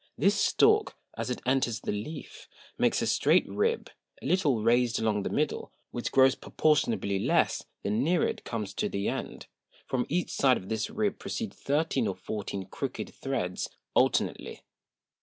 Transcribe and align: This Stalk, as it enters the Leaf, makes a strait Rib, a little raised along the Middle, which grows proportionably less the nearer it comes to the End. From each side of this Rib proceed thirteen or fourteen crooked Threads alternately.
This 0.17 0.33
Stalk, 0.33 0.95
as 1.15 1.29
it 1.29 1.41
enters 1.45 1.79
the 1.79 1.91
Leaf, 1.91 2.47
makes 2.75 3.03
a 3.03 3.05
strait 3.05 3.47
Rib, 3.47 3.91
a 4.19 4.25
little 4.25 4.63
raised 4.63 4.99
along 4.99 5.21
the 5.21 5.29
Middle, 5.29 5.71
which 5.91 6.11
grows 6.11 6.33
proportionably 6.33 7.19
less 7.19 7.63
the 7.83 7.91
nearer 7.91 8.27
it 8.27 8.43
comes 8.43 8.73
to 8.73 8.89
the 8.89 9.07
End. 9.09 9.45
From 9.85 10.07
each 10.09 10.31
side 10.31 10.57
of 10.57 10.69
this 10.69 10.89
Rib 10.89 11.19
proceed 11.19 11.53
thirteen 11.53 12.07
or 12.07 12.15
fourteen 12.15 12.65
crooked 12.65 13.13
Threads 13.13 13.69
alternately. 13.93 14.63